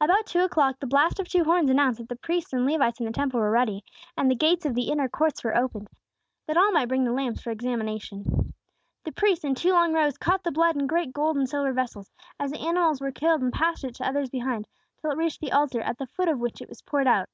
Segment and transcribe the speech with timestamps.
[0.00, 3.04] About two o'clock the blast of two horns announced that the priests and Levites in
[3.04, 3.84] the Temple were ready,
[4.16, 5.90] and the gates of the inner courts were opened,
[6.46, 8.54] that all might bring the lambs for examination.
[9.04, 12.10] The priests, in two long rows, caught the blood in great gold and silver vessels,
[12.40, 14.66] as the animals were killed, and passed it to others behind,
[15.02, 17.28] till it reached the altar, at the foot of which it was poured out.